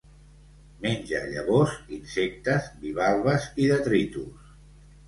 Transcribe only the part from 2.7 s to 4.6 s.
bivalves i detritus.